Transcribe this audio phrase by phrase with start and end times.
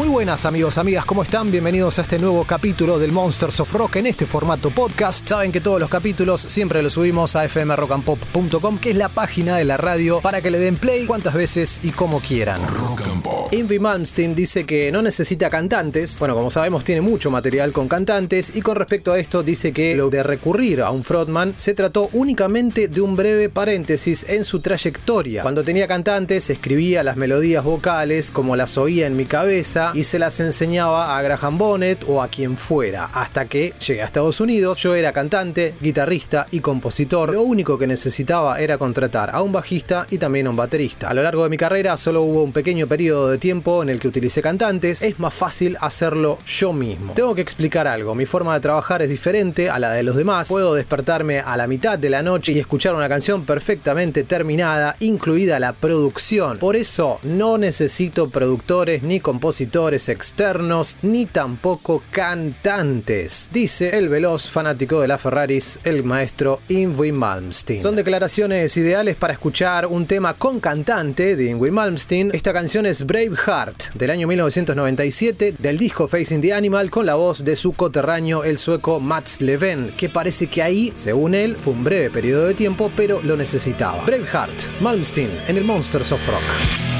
[0.00, 1.50] Muy buenas amigos, amigas, ¿cómo están?
[1.50, 5.22] Bienvenidos a este nuevo capítulo del Monsters of Rock en este formato podcast.
[5.22, 9.64] Saben que todos los capítulos siempre los subimos a fmrockandpop.com, que es la página de
[9.64, 12.66] la radio para que le den play cuantas veces y como quieran.
[12.66, 13.52] Rock and Pop.
[13.52, 16.18] Invi Malmsteen dice que no necesita cantantes.
[16.18, 18.56] Bueno, como sabemos, tiene mucho material con cantantes.
[18.56, 22.08] Y con respecto a esto, dice que lo de recurrir a un frontman se trató
[22.14, 25.42] únicamente de un breve paréntesis en su trayectoria.
[25.42, 30.18] Cuando tenía cantantes, escribía las melodías vocales como las oía en mi cabeza y se
[30.18, 33.10] las enseñaba a Graham Bonnet o a quien fuera.
[33.12, 37.32] Hasta que llegué a Estados Unidos, yo era cantante, guitarrista y compositor.
[37.32, 41.08] Lo único que necesitaba era contratar a un bajista y también a un baterista.
[41.08, 44.00] A lo largo de mi carrera solo hubo un pequeño periodo de tiempo en el
[44.00, 45.02] que utilicé cantantes.
[45.02, 47.12] Es más fácil hacerlo yo mismo.
[47.14, 48.14] Tengo que explicar algo.
[48.14, 50.48] Mi forma de trabajar es diferente a la de los demás.
[50.48, 55.58] Puedo despertarme a la mitad de la noche y escuchar una canción perfectamente terminada, incluida
[55.58, 56.58] la producción.
[56.58, 65.00] Por eso no necesito productores ni compositores externos ni tampoco cantantes, dice el veloz fanático
[65.00, 67.80] de la Ferraris, el maestro Ingrid Malmsteen.
[67.80, 72.30] Son declaraciones ideales para escuchar un tema con cantante de Ingrid Malmsteen.
[72.32, 77.14] Esta canción es Brave Heart del año 1997 del disco Facing the Animal con la
[77.14, 81.72] voz de su coterráneo el sueco Mats Leven, que parece que ahí, según él, fue
[81.72, 84.04] un breve periodo de tiempo, pero lo necesitaba.
[84.04, 86.99] Brave Heart, Malmsteen en el Monsters of Rock.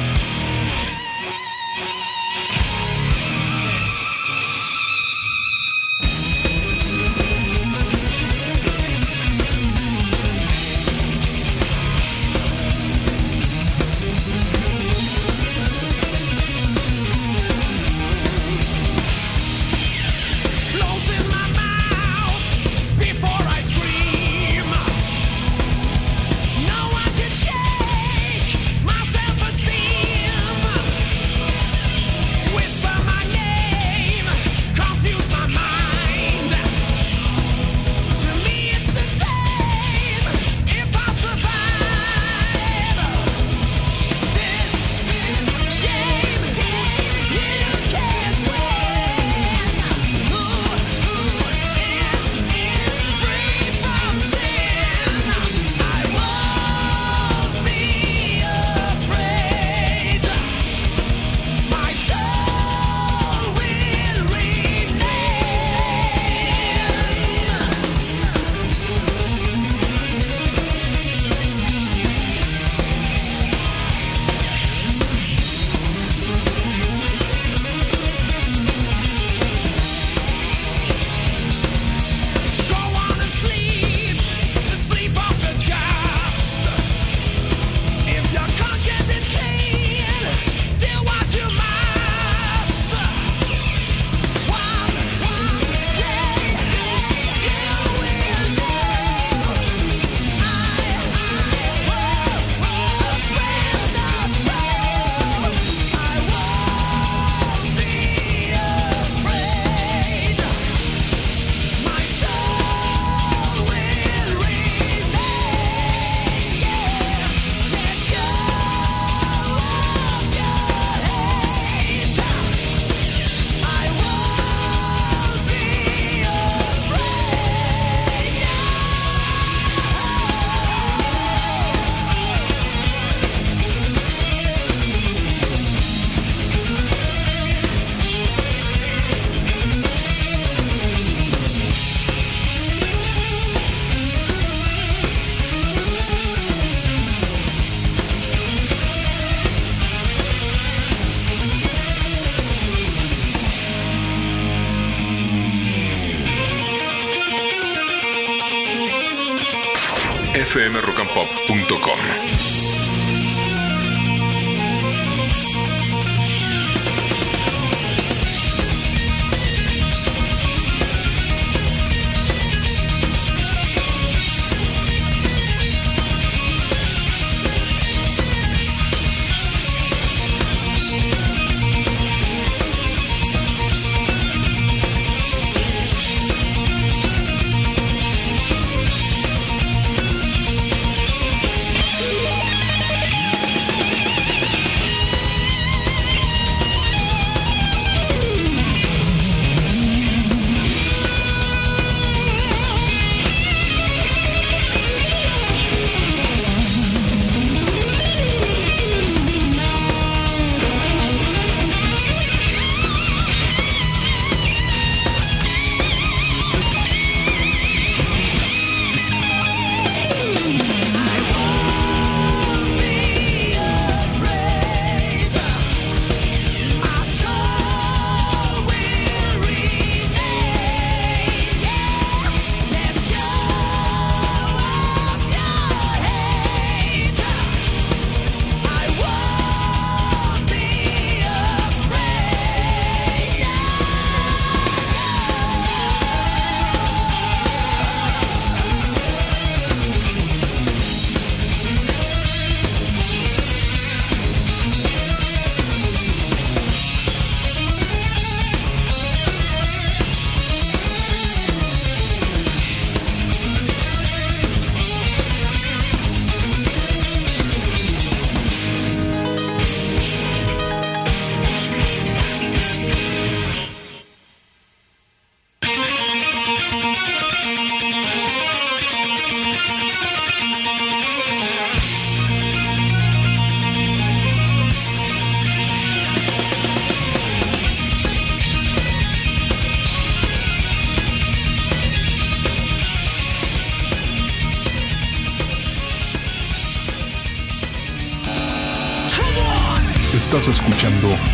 [160.51, 162.70] fmrockandpop.com.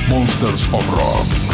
[0.09, 1.46] Monsters of Rock.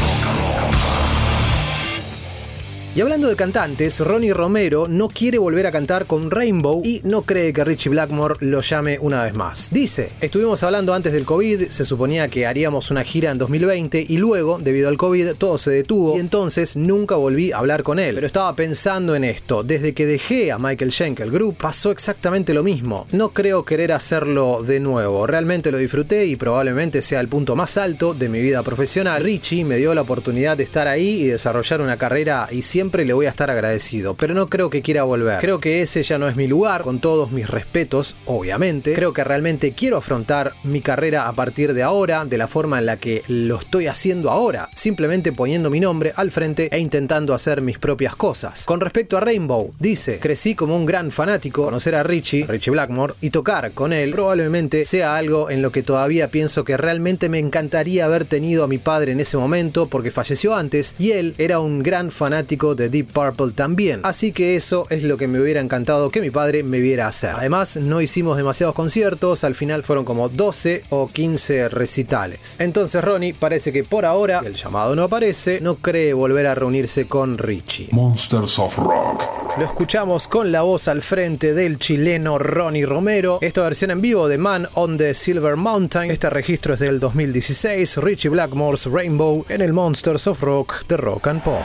[2.95, 7.23] Y hablando de cantantes, Ronnie Romero no quiere volver a cantar con Rainbow y no
[7.23, 9.71] cree que Richie Blackmore lo llame una vez más.
[9.71, 14.19] Dice, estuvimos hablando antes del COVID, se suponía que haríamos una gira en 2020 y
[14.19, 18.17] luego, debido al COVID, todo se detuvo y entonces nunca volví a hablar con él.
[18.17, 22.63] Pero estaba pensando en esto, desde que dejé a Michael Schenkel Group pasó exactamente lo
[22.63, 23.07] mismo.
[23.13, 27.79] No creo querer hacerlo de nuevo, realmente lo disfruté y probablemente sea el punto más
[27.79, 29.25] alto de mi vida profesional.
[29.25, 33.13] Richie me dio la oportunidad de estar ahí y desarrollar una carrera y siempre le
[33.13, 35.41] voy a estar agradecido, pero no creo que quiera volver.
[35.41, 38.95] Creo que ese ya no es mi lugar, con todos mis respetos, obviamente.
[38.95, 42.87] Creo que realmente quiero afrontar mi carrera a partir de ahora, de la forma en
[42.87, 47.61] la que lo estoy haciendo ahora, simplemente poniendo mi nombre al frente e intentando hacer
[47.61, 48.65] mis propias cosas.
[48.65, 53.15] Con respecto a Rainbow, dice, crecí como un gran fanático, conocer a Richie, Richie Blackmore,
[53.21, 57.39] y tocar con él probablemente sea algo en lo que todavía pienso que realmente me
[57.39, 61.61] encantaría haber tenido a mi padre en ese momento porque falleció antes y él era
[61.61, 64.01] un gran fanático de Deep Purple también.
[64.03, 67.35] Así que eso es lo que me hubiera encantado que mi padre me viera hacer.
[67.37, 72.57] Además, no hicimos demasiados conciertos, al final fueron como 12 o 15 recitales.
[72.59, 77.07] Entonces Ronnie parece que por ahora, el llamado no aparece, no cree volver a reunirse
[77.07, 77.89] con Richie.
[77.93, 79.43] Monsters of Rock.
[79.59, 83.39] Lo escuchamos con la voz al frente del chileno Ronnie Romero.
[83.43, 86.11] Esta versión en vivo de Man on the Silver Mountain.
[86.11, 87.99] Este registro es del 2016.
[87.99, 91.65] Richie Blackmore's Rainbow en el Monsters of Rock de Rock and Pop.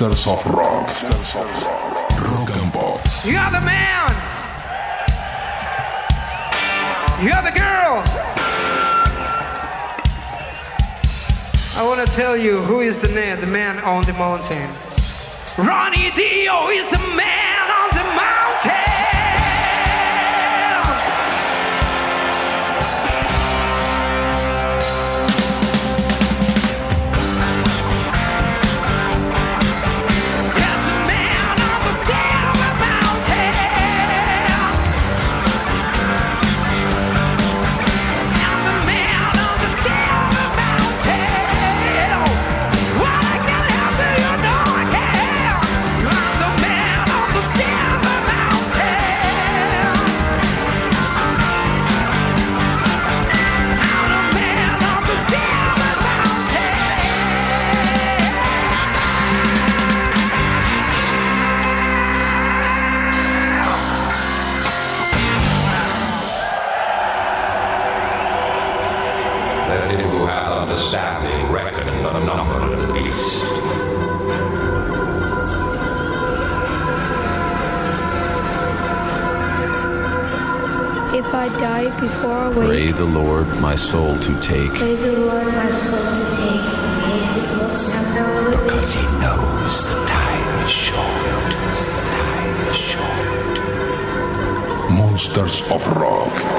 [0.00, 0.10] Man.
[0.10, 0.86] Monsters of Rock.
[2.22, 3.00] Rock and Pop.
[3.24, 4.14] You're the man.
[7.22, 8.04] You're the girl.
[11.76, 14.68] I want to tell you who is the man, the man on the mountain.
[15.58, 19.17] Ronnie Dio is the man on the mountain.
[83.88, 84.70] Soul to take.
[84.74, 86.68] pray the Lord my soul to take.
[87.16, 91.24] Este Dios santo Because he knows the time is short.
[91.94, 93.54] The time is short.
[94.90, 96.57] Monsters of Rock.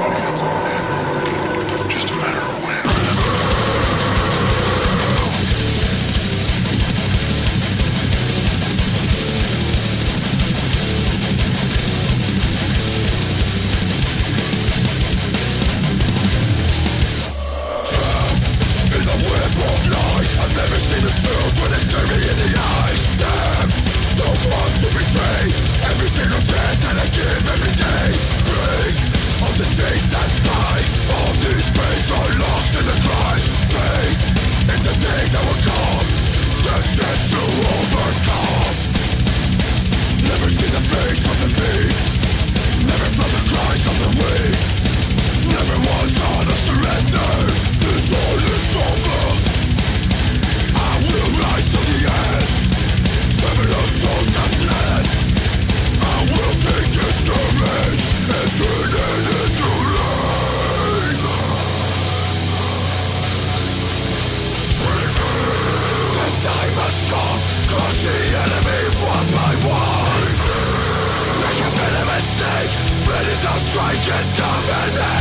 [74.00, 75.19] Legion dominate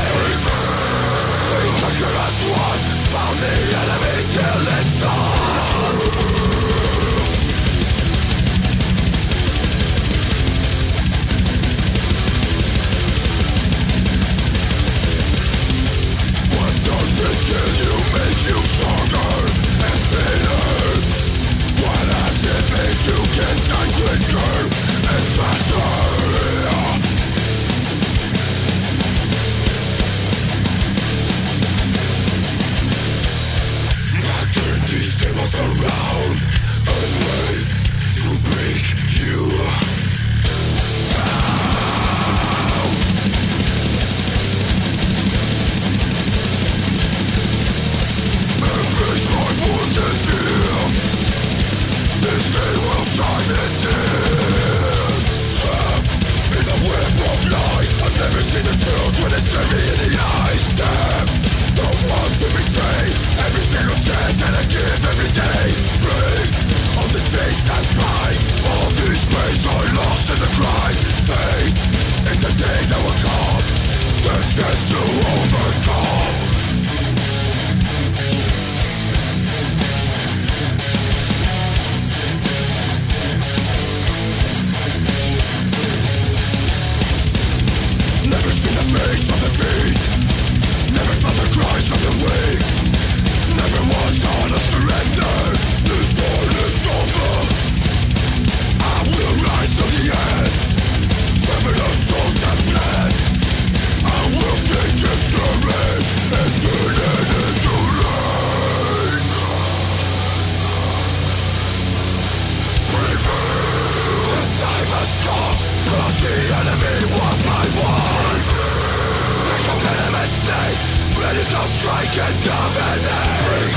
[122.98, 123.74] in thee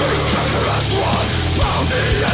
[0.00, 1.28] We conquer as one,
[1.58, 2.33] bound the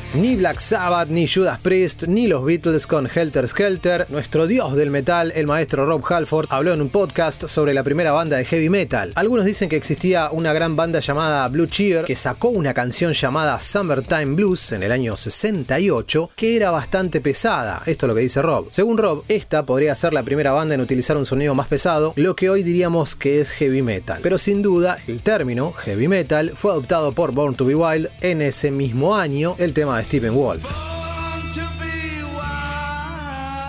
[0.13, 4.07] Ni Black Sabbath, ni Judas Priest, ni los Beatles con Helter Skelter.
[4.09, 8.11] Nuestro dios del metal, el maestro Rob Halford, habló en un podcast sobre la primera
[8.11, 9.13] banda de heavy metal.
[9.15, 13.57] Algunos dicen que existía una gran banda llamada Blue Cheer que sacó una canción llamada
[13.61, 17.81] Summertime Blues en el año 68 que era bastante pesada.
[17.85, 18.67] Esto es lo que dice Rob.
[18.69, 22.35] Según Rob, esta podría ser la primera banda en utilizar un sonido más pesado, lo
[22.35, 24.19] que hoy diríamos que es heavy metal.
[24.21, 28.41] Pero sin duda, el término heavy metal fue adoptado por Born to Be Wild en
[28.41, 30.91] ese mismo año, el tema Stephen Wolf.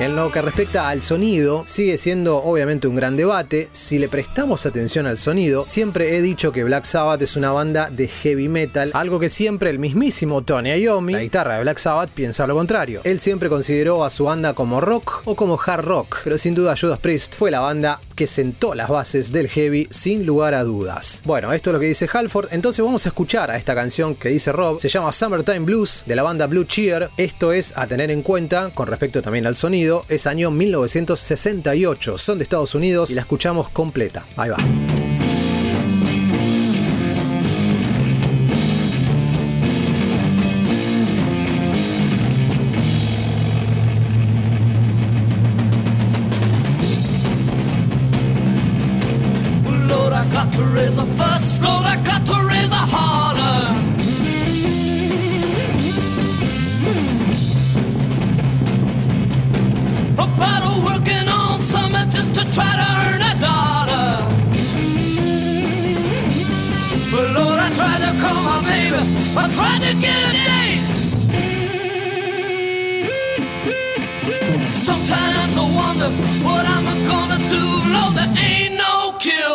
[0.03, 3.69] En lo que respecta al sonido, sigue siendo obviamente un gran debate.
[3.71, 7.89] Si le prestamos atención al sonido, siempre he dicho que Black Sabbath es una banda
[7.89, 12.11] de heavy metal, algo que siempre el mismísimo Tony Iommi, la guitarra de Black Sabbath,
[12.11, 13.03] piensa lo contrario.
[13.05, 16.75] Él siempre consideró a su banda como rock o como hard rock, pero sin duda
[16.77, 21.23] Judas Priest fue la banda que sentó las bases del heavy sin lugar a dudas.
[21.25, 24.29] Bueno, esto es lo que dice Halford, entonces vamos a escuchar a esta canción que
[24.29, 27.11] dice Rob, se llama Summertime Blues de la banda Blue Cheer.
[27.17, 32.39] Esto es a tener en cuenta con respecto también al sonido, es año 1968, son
[32.39, 34.25] de Estados Unidos y la escuchamos completa.
[34.37, 35.02] Ahí va.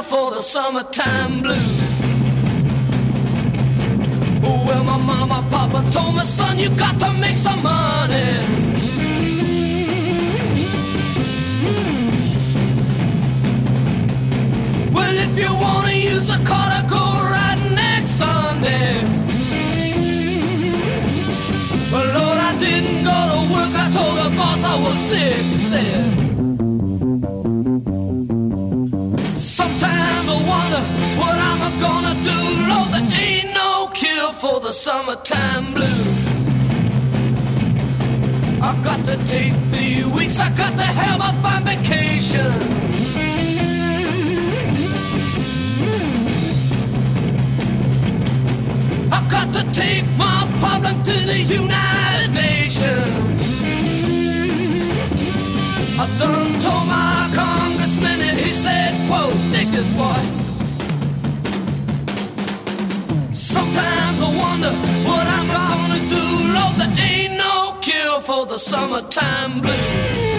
[0.10, 1.82] For the summertime blues.
[4.42, 8.32] Well, my mama, papa told me, son, you got to make some money.
[14.94, 17.04] Well, if you wanna use a car to go
[17.36, 19.02] right next Sunday.
[21.92, 23.74] But Lord, I didn't go to work.
[23.84, 25.44] I told the boss I was sick.
[25.70, 26.27] Said.
[31.20, 32.40] What I'm gonna do.
[32.72, 36.18] Lord, there ain't no cure for the summertime blues.
[38.62, 40.40] I got to take the weeks.
[40.40, 42.52] I got to have up on vacation.
[49.18, 53.48] I got to take my problem to the United Nations.
[56.00, 59.34] I done told my congressman and he said, quote,
[59.78, 60.47] this boy.
[63.78, 64.72] Sometimes I wonder
[65.08, 66.24] what I'm gonna do.
[66.56, 70.37] Lord, there ain't no cure for the summertime blues.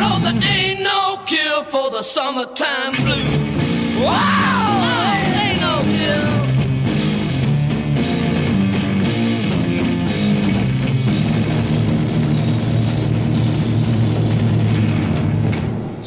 [0.00, 2.94] Lord, ain't no cure for the summertime.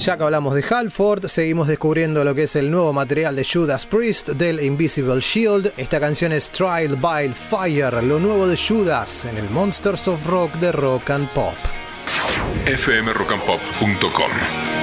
[0.08, 3.86] Ya que hablamos de Halford, seguimos descubriendo lo que es el nuevo material de Judas
[3.86, 5.74] Priest del Invisible Shield.
[5.76, 10.54] Esta canción es Trial by Fire, lo nuevo de Judas en el Monsters of Rock
[10.60, 11.56] de Rock and Pop.
[12.76, 14.77] fmrockandpop.com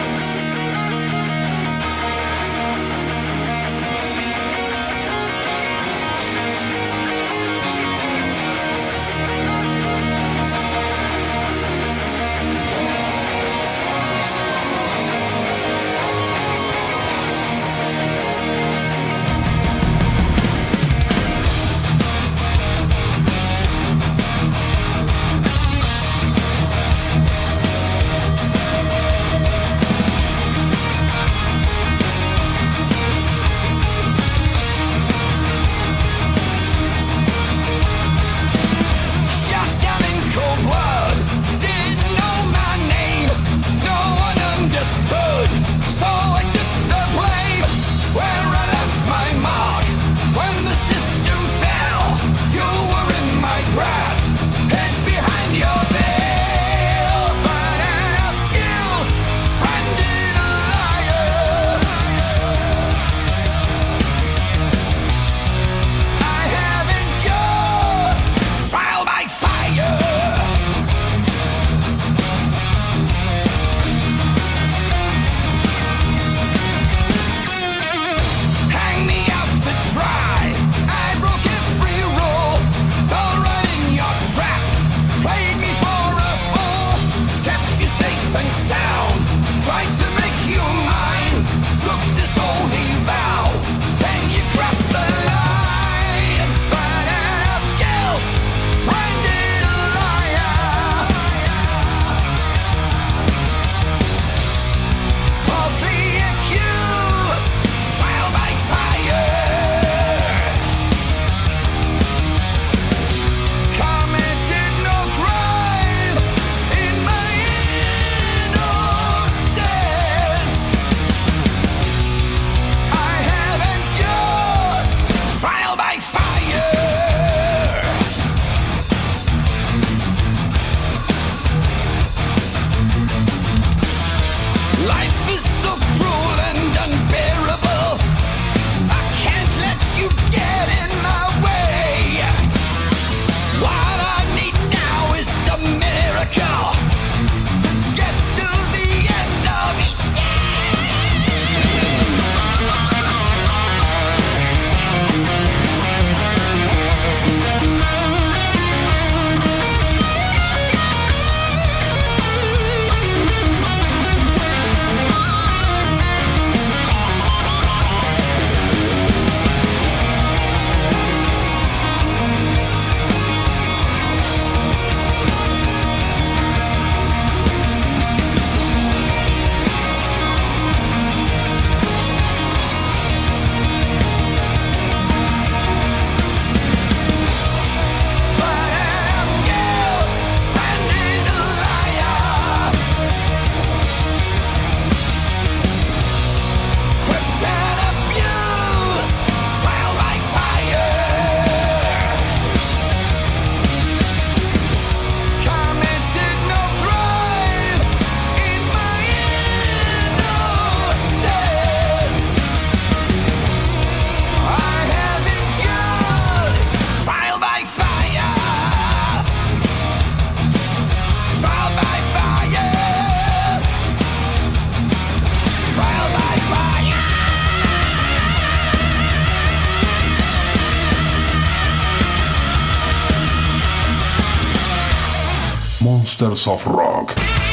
[236.35, 237.43] of Rock.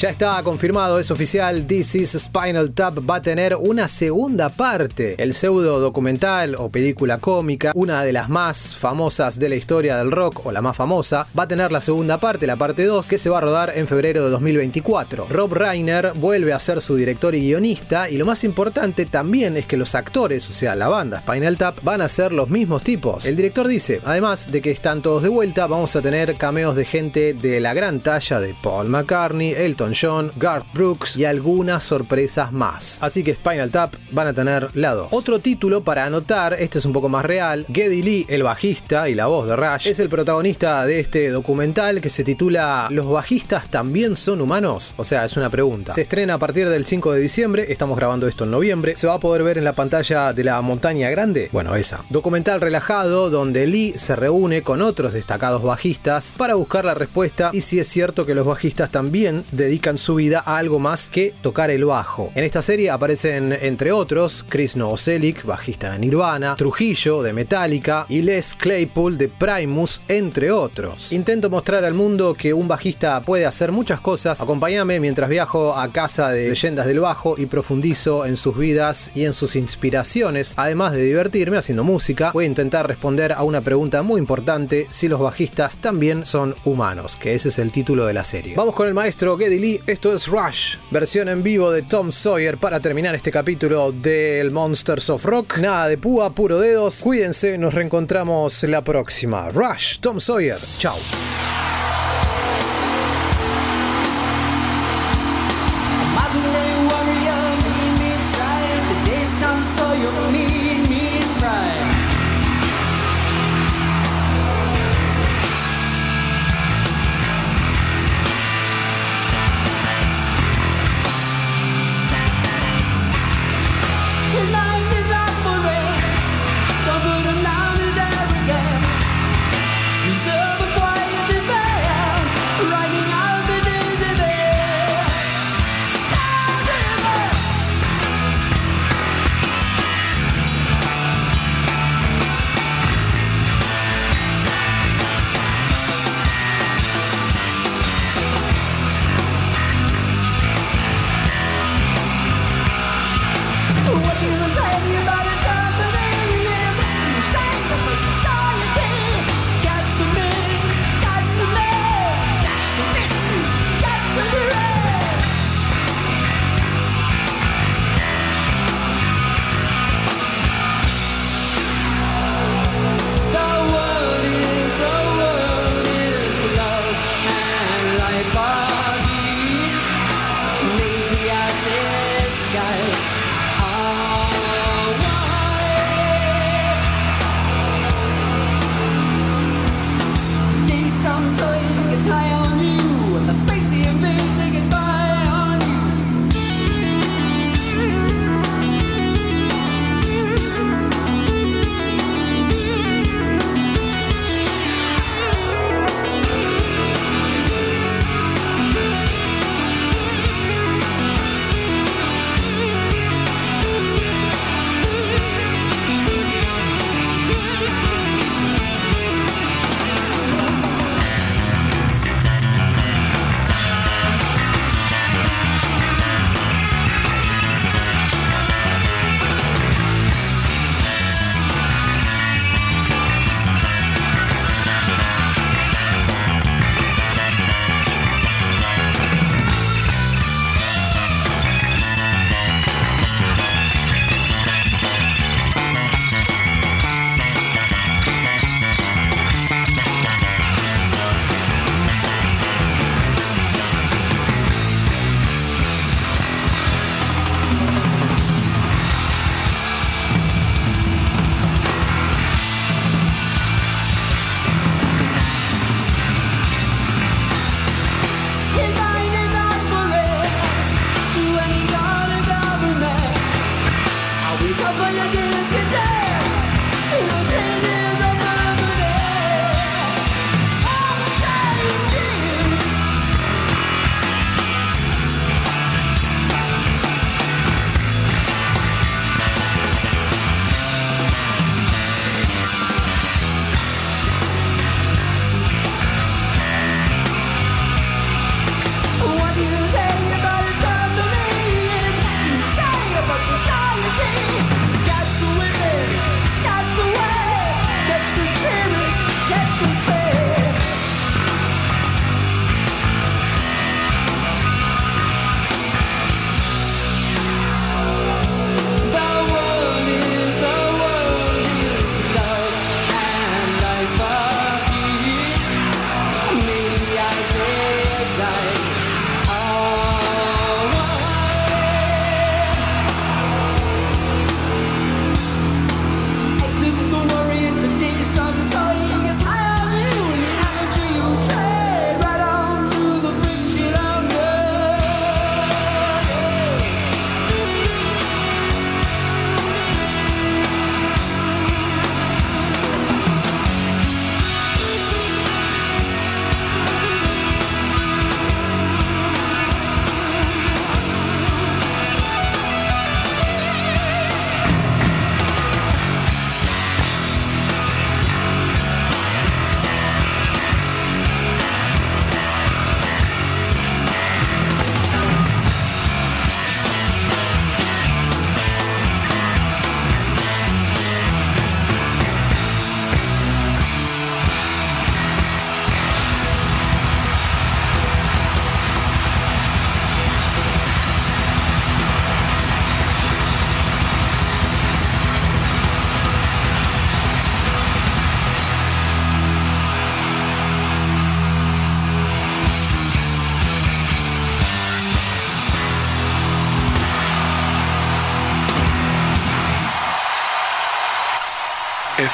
[0.00, 5.14] Ya está confirmado, es oficial, This is Spinal Tap va a tener una segunda parte.
[5.18, 10.10] El pseudo documental o película cómica, una de las más famosas de la historia del
[10.10, 13.18] rock o la más famosa, va a tener la segunda parte, la parte 2, que
[13.18, 15.26] se va a rodar en febrero de 2024.
[15.28, 19.66] Rob Reiner vuelve a ser su director y guionista y lo más importante también es
[19.66, 23.26] que los actores, o sea, la banda Spinal Tap, van a ser los mismos tipos.
[23.26, 26.86] El director dice, además de que están todos de vuelta, vamos a tener cameos de
[26.86, 32.52] gente de la gran talla de Paul McCartney, Elton John, Garth Brooks y algunas sorpresas
[32.52, 33.02] más.
[33.02, 35.08] Así que Spinal Tap van a tener la 2.
[35.10, 39.14] Otro título para anotar, este es un poco más real, Geddy Lee, el bajista y
[39.14, 43.68] la voz de Rush, es el protagonista de este documental que se titula ¿Los bajistas
[43.70, 44.94] también son humanos?
[44.96, 45.94] O sea, es una pregunta.
[45.94, 49.14] Se estrena a partir del 5 de diciembre, estamos grabando esto en noviembre, se va
[49.14, 51.48] a poder ver en la pantalla de la montaña grande.
[51.52, 52.04] Bueno, esa.
[52.10, 57.62] Documental relajado donde Lee se reúne con otros destacados bajistas para buscar la respuesta y
[57.62, 61.70] si es cierto que los bajistas también dedican su vida a algo más que tocar
[61.70, 62.30] el bajo.
[62.34, 68.22] En esta serie aparecen entre otros Chris Novoselic, bajista de Nirvana, Trujillo de Metallica y
[68.22, 71.12] Les Claypool de Primus, entre otros.
[71.12, 74.40] Intento mostrar al mundo que un bajista puede hacer muchas cosas.
[74.40, 79.24] Acompáñame mientras viajo a casa de leyendas del bajo y profundizo en sus vidas y
[79.24, 80.54] en sus inspiraciones.
[80.56, 85.08] Además de divertirme haciendo música, voy a intentar responder a una pregunta muy importante, si
[85.08, 88.54] los bajistas también son humanos, que ese es el título de la serie.
[88.56, 92.80] Vamos con el maestro Geddy Esto es Rush, versión en vivo de Tom Sawyer para
[92.80, 95.58] terminar este capítulo del Monsters of Rock.
[95.58, 97.00] Nada de púa, puro dedos.
[97.00, 99.48] Cuídense, nos reencontramos la próxima.
[99.50, 100.96] Rush, Tom Sawyer, chao.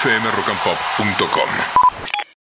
[0.06, 1.75] fmrockandpop.com.